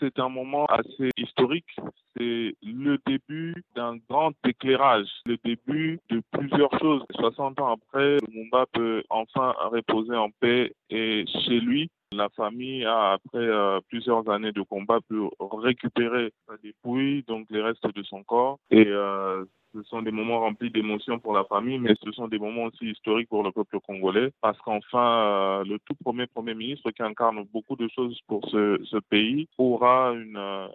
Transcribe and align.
C'est 0.00 0.18
un 0.18 0.28
moment 0.28 0.66
assez 0.66 1.10
historique. 1.16 1.76
C'est 2.16 2.54
le 2.62 2.98
début 3.06 3.54
d'un 3.74 3.96
grand 4.08 4.32
éclairage, 4.46 5.08
le 5.24 5.38
début 5.44 6.00
de 6.10 6.22
plusieurs 6.32 6.78
choses. 6.78 7.02
60 7.14 7.60
ans 7.60 7.74
après, 7.74 8.18
Lumumba 8.28 8.66
peut 8.72 9.02
enfin 9.10 9.54
reposer 9.70 10.16
en 10.16 10.30
paix 10.40 10.72
et 10.90 11.24
chez 11.26 11.60
lui, 11.60 11.90
la 12.12 12.28
famille 12.30 12.84
a, 12.84 13.12
après 13.12 13.38
euh, 13.38 13.80
plusieurs 13.88 14.28
années 14.28 14.52
de 14.52 14.62
combat, 14.62 15.00
pu 15.08 15.20
récupérer 15.40 16.32
sa 16.46 16.56
dépouille, 16.58 17.24
donc 17.24 17.46
les 17.50 17.62
restes 17.62 17.86
de 17.94 18.02
son 18.02 18.22
corps. 18.22 18.58
Et 18.70 18.86
euh, 18.86 19.44
ce 19.74 19.82
sont 19.84 20.02
des 20.02 20.10
moments 20.10 20.40
remplis 20.40 20.70
d'émotions 20.70 21.18
pour 21.18 21.34
la 21.34 21.44
famille, 21.44 21.78
mais 21.78 21.94
ce 22.02 22.12
sont 22.12 22.28
des 22.28 22.38
moments 22.38 22.64
aussi 22.64 22.86
historiques 22.86 23.28
pour 23.28 23.42
le 23.42 23.52
peuple 23.52 23.78
congolais, 23.80 24.30
parce 24.40 24.58
qu'enfin, 24.58 25.60
euh, 25.60 25.64
le 25.64 25.78
tout 25.80 25.94
premier 26.02 26.26
Premier 26.26 26.54
ministre 26.54 26.90
qui 26.92 27.02
incarne 27.02 27.44
beaucoup 27.52 27.76
de 27.76 27.88
choses 27.88 28.18
pour 28.26 28.48
ce, 28.50 28.80
ce 28.84 28.96
pays 28.98 29.48
aura 29.58 30.12
une, 30.12 30.68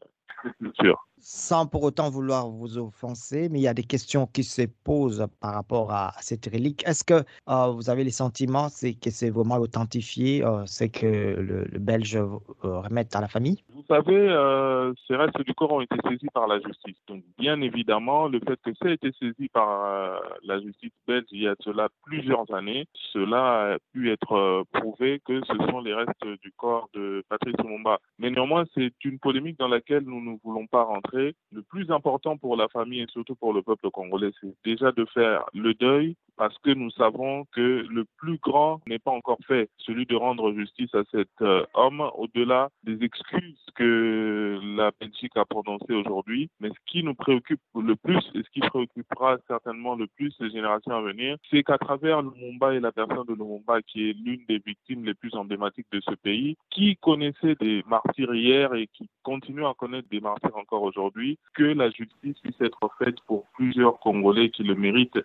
sans 1.21 1.67
pour 1.67 1.83
autant 1.83 2.09
vouloir 2.09 2.49
vous 2.49 2.77
offenser, 2.77 3.47
mais 3.49 3.59
il 3.59 3.61
y 3.61 3.67
a 3.67 3.73
des 3.73 3.83
questions 3.83 4.27
qui 4.27 4.43
se 4.43 4.63
posent 4.83 5.27
par 5.39 5.53
rapport 5.53 5.91
à, 5.91 6.13
cette 6.19 6.45
relique. 6.45 6.83
Est-ce 6.87 7.03
que 7.03 7.23
euh, 7.49 7.67
vous 7.67 7.89
avez 7.89 8.03
les 8.03 8.11
sentiments 8.11 8.69
que 8.69 9.11
c'est 9.11 9.29
vraiment 9.29 9.57
authentifié, 9.57 10.43
euh, 10.43 10.65
c'est 10.65 10.89
que 10.89 11.05
le, 11.05 11.79
Belge 11.79 12.15
euh, 12.15 12.39
remette 12.63 13.15
à 13.15 13.21
la 13.21 13.27
famille? 13.27 13.63
Vous 13.91 13.97
savez, 13.97 14.93
ces 15.05 15.17
restes 15.17 15.41
du 15.41 15.53
corps 15.53 15.73
ont 15.73 15.81
été 15.81 15.97
saisis 16.07 16.29
par 16.33 16.47
la 16.47 16.61
justice. 16.61 16.95
Donc, 17.09 17.23
bien 17.37 17.59
évidemment, 17.59 18.29
le 18.29 18.39
fait 18.39 18.57
que 18.63 18.71
ça 18.81 18.89
ait 18.89 18.93
été 18.93 19.11
saisi 19.19 19.49
par 19.49 20.21
la 20.43 20.61
justice 20.61 20.93
belge 21.05 21.25
il 21.31 21.41
y 21.41 21.47
a 21.49 21.55
cela 21.59 21.89
plusieurs 22.05 22.49
années, 22.53 22.87
cela 23.11 23.73
a 23.73 23.77
pu 23.91 24.09
être 24.09 24.63
prouvé 24.71 25.19
que 25.25 25.41
ce 25.45 25.57
sont 25.69 25.81
les 25.81 25.93
restes 25.93 26.25
du 26.41 26.53
corps 26.55 26.87
de 26.93 27.21
Patrice 27.27 27.57
Lumumba. 27.57 27.99
Mais 28.17 28.29
néanmoins, 28.29 28.63
c'est 28.73 28.93
une 29.03 29.19
polémique 29.19 29.59
dans 29.59 29.67
laquelle 29.67 30.05
nous 30.05 30.21
ne 30.21 30.37
voulons 30.41 30.67
pas 30.67 30.83
rentrer 30.83 31.35
le 31.51 31.61
plus 31.61 31.91
important 31.91 32.37
pour 32.37 32.55
la 32.55 32.69
famille 32.69 33.01
et 33.01 33.07
surtout 33.11 33.35
pour 33.35 33.51
le 33.51 33.61
peuple 33.61 33.89
congolais, 33.91 34.31
c'est 34.39 34.55
déjà 34.63 34.93
de 34.93 35.03
faire 35.13 35.43
le 35.53 35.73
deuil 35.73 36.15
parce 36.41 36.57
que 36.63 36.71
nous 36.71 36.89
savons 36.89 37.45
que 37.51 37.85
le 37.87 38.03
plus 38.17 38.39
grand 38.39 38.81
n'est 38.87 38.97
pas 38.97 39.11
encore 39.11 39.37
fait, 39.47 39.69
celui 39.77 40.07
de 40.07 40.15
rendre 40.15 40.51
justice 40.53 40.89
à 40.95 41.03
cet 41.11 41.29
euh, 41.43 41.63
homme, 41.75 42.01
au-delà 42.15 42.69
des 42.81 42.97
excuses 43.05 43.63
que 43.75 44.59
la 44.75 44.89
Belgique 44.99 45.37
a 45.37 45.45
prononcées 45.45 45.93
aujourd'hui. 45.93 46.49
Mais 46.59 46.69
ce 46.69 46.91
qui 46.91 47.03
nous 47.03 47.13
préoccupe 47.13 47.59
le 47.75 47.95
plus 47.95 48.27
et 48.33 48.41
ce 48.41 48.49
qui 48.49 48.61
préoccupera 48.61 49.37
certainement 49.47 49.93
le 49.93 50.07
plus 50.07 50.35
les 50.39 50.49
générations 50.49 50.95
à 50.95 51.01
venir, 51.01 51.37
c'est 51.51 51.61
qu'à 51.61 51.77
travers 51.77 52.23
Lumumba 52.23 52.73
et 52.73 52.79
la 52.79 52.91
personne 52.91 53.27
de 53.27 53.33
Lumumba, 53.33 53.83
qui 53.83 54.09
est 54.09 54.13
l'une 54.13 54.43
des 54.49 54.63
victimes 54.65 55.05
les 55.05 55.13
plus 55.13 55.35
emblématiques 55.35 55.91
de 55.91 56.01
ce 56.01 56.15
pays, 56.15 56.57
qui 56.71 56.97
connaissait 56.97 57.53
des 57.59 57.83
martyrs 57.85 58.33
hier 58.33 58.73
et 58.73 58.87
qui 58.87 59.07
continue 59.21 59.67
à 59.67 59.75
connaître 59.77 60.09
des 60.09 60.21
martyrs 60.21 60.57
encore 60.57 60.81
aujourd'hui, 60.81 61.37
que 61.53 61.65
la 61.65 61.91
justice 61.91 62.39
puisse 62.39 62.61
être 62.61 62.89
faite 62.97 63.21
pour 63.27 63.45
plusieurs 63.53 63.99
Congolais 63.99 64.49
qui 64.49 64.63
le 64.63 64.73
méritent 64.73 65.19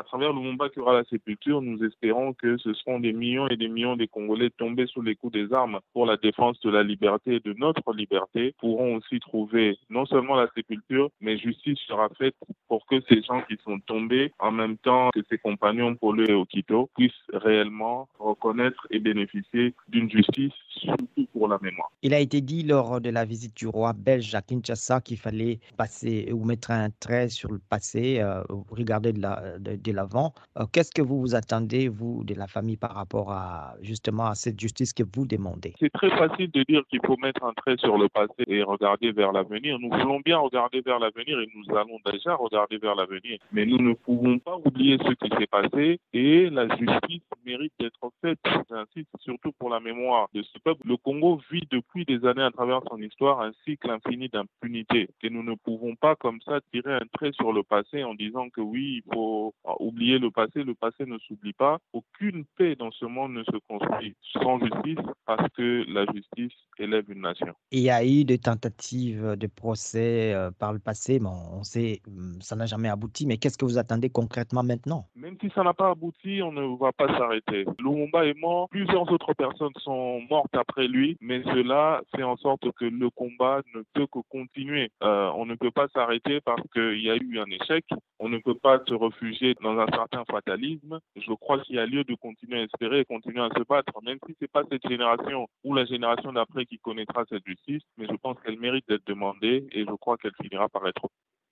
à 0.00 0.02
travers 0.02 0.32
le 0.32 0.40
Lumumba 0.40 0.70
qui 0.70 0.80
aura 0.80 0.94
la 0.94 1.04
sépulture, 1.04 1.60
nous 1.60 1.84
espérons 1.84 2.32
que 2.32 2.56
ce 2.56 2.72
seront 2.72 3.00
des 3.00 3.12
millions 3.12 3.46
et 3.48 3.56
des 3.58 3.68
millions 3.68 3.96
de 3.96 4.06
Congolais 4.06 4.48
tombés 4.48 4.86
sous 4.86 5.02
les 5.02 5.14
coups 5.14 5.34
des 5.34 5.52
armes 5.52 5.78
pour 5.92 6.06
la 6.06 6.16
défense 6.16 6.58
de 6.60 6.70
la 6.70 6.82
liberté 6.82 7.34
et 7.34 7.40
de 7.40 7.52
notre 7.58 7.92
liberté 7.92 8.54
pourront 8.60 8.96
aussi 8.96 9.20
trouver 9.20 9.76
non 9.90 10.06
seulement 10.06 10.36
la 10.36 10.48
sépulture, 10.54 11.10
mais 11.20 11.36
justice 11.36 11.78
sera 11.86 12.08
faite 12.16 12.34
pour 12.66 12.86
que 12.86 13.02
ces 13.10 13.20
gens 13.22 13.42
qui 13.42 13.58
sont 13.62 13.78
tombés, 13.80 14.32
en 14.38 14.52
même 14.52 14.78
temps 14.78 15.10
que 15.12 15.20
ces 15.28 15.36
compagnons 15.36 15.94
Polo 15.96 16.24
et 16.24 16.32
Okito, 16.32 16.88
puissent 16.96 17.12
réellement 17.34 18.08
reconnaître 18.18 18.86
et 18.88 19.00
bénéficier 19.00 19.74
d'une 19.88 20.10
justice, 20.10 20.54
surtout 20.70 21.26
pour 21.32 21.48
la 21.48 21.58
mémoire. 21.60 21.90
Il 22.02 22.14
a 22.14 22.18
été 22.18 22.40
dit 22.40 22.62
lors 22.62 23.00
de 23.00 23.10
la 23.10 23.24
visite 23.24 23.56
du 23.56 23.66
roi 23.66 23.92
belge 23.92 24.34
à 24.34 24.42
Kinshasa 24.42 25.00
qu'il 25.00 25.18
fallait 25.18 25.58
passer 25.76 26.30
ou 26.32 26.44
mettre 26.44 26.70
un 26.70 26.90
trait 26.90 27.28
sur 27.28 27.50
le 27.50 27.58
passé, 27.58 28.20
euh, 28.20 28.42
regarder 28.70 29.12
de 29.12 29.20
la, 29.20 29.58
de 29.58 29.92
l'avant. 29.92 30.32
Euh, 30.58 30.64
qu'est-ce 30.72 30.92
que 30.92 31.02
vous 31.02 31.20
vous 31.20 31.34
attendez, 31.34 31.88
vous, 31.88 32.24
de 32.24 32.34
la 32.34 32.46
famille, 32.46 32.76
par 32.76 32.94
rapport 32.94 33.32
à 33.32 33.74
justement 33.82 34.26
à 34.26 34.34
cette 34.34 34.58
justice 34.58 34.92
que 34.92 35.02
vous 35.14 35.26
demandez? 35.26 35.74
C'est 35.78 35.92
très 35.92 36.10
facile 36.10 36.50
de 36.50 36.62
dire 36.64 36.82
qu'il 36.88 37.00
faut 37.04 37.16
mettre 37.16 37.44
un 37.44 37.52
trait 37.54 37.76
sur 37.78 37.98
le 37.98 38.08
passé 38.08 38.44
et 38.46 38.62
regarder 38.62 39.12
vers 39.12 39.32
l'avenir. 39.32 39.78
Nous 39.78 39.90
voulons 39.90 40.20
bien 40.20 40.38
regarder 40.38 40.80
vers 40.80 40.98
l'avenir 40.98 41.38
et 41.40 41.48
nous 41.54 41.76
allons 41.76 41.98
déjà 42.10 42.34
regarder 42.34 42.78
vers 42.78 42.94
l'avenir. 42.94 43.38
Mais 43.52 43.66
nous 43.66 43.78
ne 43.78 43.94
pouvons 43.94 44.38
pas 44.38 44.56
oublier 44.64 44.98
ce 44.98 45.12
qui 45.14 45.30
s'est 45.36 45.46
passé 45.46 46.00
et 46.12 46.50
la 46.50 46.68
justice 46.76 47.22
mérite 47.44 47.72
d'être 47.78 48.12
faite. 48.22 48.38
J'insiste 48.70 49.10
surtout 49.20 49.52
pour 49.52 49.68
la 49.68 49.80
mémoire 49.80 50.28
de 50.32 50.42
ce 50.42 50.58
peuple. 50.58 50.86
Le 50.86 50.96
Congo 50.96 51.40
vit 51.50 51.66
depuis 51.70 52.04
des 52.04 52.24
années 52.26 52.42
à 52.42 52.50
travers 52.50 52.80
son 52.88 53.00
histoire 53.02 53.40
un 53.40 53.52
cycle 53.64 53.90
infini 53.90 54.28
d'impunité 54.28 55.08
et 55.22 55.30
nous 55.30 55.42
ne 55.42 55.54
pouvons 55.54 55.96
pas 55.96 56.14
comme 56.16 56.40
ça 56.42 56.60
tirer 56.72 56.94
un 56.94 57.06
trait 57.12 57.32
sur 57.32 57.52
le 57.52 57.62
passé 57.62 58.04
en 58.04 58.14
disant 58.14 58.48
que 58.50 58.60
oui, 58.60 59.02
il 59.04 59.14
faut 59.14 59.54
oublier 59.80 60.18
le 60.18 60.30
passé, 60.30 60.62
le 60.62 60.74
passé 60.74 61.04
ne 61.06 61.18
s'oublie 61.18 61.52
pas. 61.52 61.78
Aucune 61.92 62.44
paix 62.56 62.76
dans 62.76 62.90
ce 62.92 63.04
monde 63.04 63.32
ne 63.32 63.44
se 63.44 63.56
construit 63.68 64.14
sans 64.32 64.58
justice 64.60 65.04
parce 65.26 65.48
que 65.54 65.84
la 65.88 66.04
justice 66.12 66.56
élève 66.78 67.10
une 67.10 67.22
nation. 67.22 67.54
Il 67.72 67.80
y 67.80 67.90
a 67.90 68.04
eu 68.04 68.24
des 68.24 68.38
tentatives 68.38 69.36
de 69.36 69.46
procès 69.46 70.32
euh, 70.32 70.50
par 70.50 70.72
le 70.72 70.78
passé, 70.78 71.18
mais 71.20 71.28
on 71.28 71.62
sait 71.64 72.00
hum, 72.06 72.40
ça 72.40 72.56
n'a 72.56 72.66
jamais 72.66 72.88
abouti. 72.88 73.26
Mais 73.26 73.38
qu'est-ce 73.38 73.58
que 73.58 73.64
vous 73.64 73.78
attendez 73.78 74.10
concrètement 74.10 74.62
maintenant? 74.62 75.06
Même 75.14 75.36
si 75.40 75.50
ça 75.54 75.62
n'a 75.62 75.74
pas 75.74 75.90
abouti, 75.90 76.40
on 76.42 76.52
ne 76.52 76.78
va 76.78 76.92
pas 76.92 77.06
s'arrêter. 77.18 77.64
Lumumba 77.78 78.26
est 78.26 78.38
mort, 78.38 78.68
plusieurs 78.70 79.10
autres 79.10 79.34
personnes 79.34 79.72
sont 79.78 80.20
mortes 80.30 80.54
après 80.54 80.86
lui, 80.88 81.16
mais 81.20 81.42
cela 81.42 82.02
fait 82.14 82.22
en 82.22 82.36
sorte 82.36 82.70
que 82.72 82.84
le 82.84 83.10
combat 83.10 83.62
ne 83.74 83.82
peut 83.92 84.06
que 84.06 84.20
continuer. 84.28 84.90
Euh, 85.02 85.30
on 85.36 85.46
ne 85.46 85.54
peut 85.54 85.70
pas 85.70 85.88
s'arrêter 85.88 86.40
parce 86.40 86.62
qu'il 86.72 87.00
y 87.00 87.10
a 87.10 87.16
eu 87.16 87.38
un 87.38 87.50
échec. 87.50 87.84
On 88.18 88.28
ne 88.28 88.38
peut 88.38 88.54
pas 88.54 88.80
se 88.86 88.94
réfugier 88.94 89.54
dans 89.62 89.78
un 89.78 89.86
certain 89.86 90.24
fatalisme. 90.24 91.00
Je 91.16 91.32
crois 91.34 91.58
qu'il 91.60 91.76
y 91.76 91.78
a 91.78 91.86
lieu 91.86 92.04
de 92.04 92.14
continuer 92.14 92.60
à 92.60 92.62
espérer 92.64 93.00
et 93.00 93.04
continuer 93.04 93.40
à 93.40 93.50
se 93.56 93.62
battre, 93.64 93.92
même 94.02 94.18
si 94.26 94.36
c'est 94.40 94.50
pas 94.50 94.62
cette 94.70 94.86
génération 94.88 95.48
ou 95.64 95.74
la 95.74 95.84
génération 95.84 96.32
d'après 96.32 96.64
qui 96.64 96.78
connaîtra 96.78 97.24
cette 97.28 97.46
justice, 97.46 97.82
mais 97.98 98.06
je 98.06 98.16
pense 98.16 98.36
qu'elle 98.40 98.58
mérite 98.58 98.88
d'être 98.88 99.06
demandée 99.06 99.66
et 99.72 99.84
je 99.84 99.94
crois 99.96 100.16
qu'elle 100.16 100.34
finira 100.40 100.68
par 100.68 100.86
être 100.86 101.08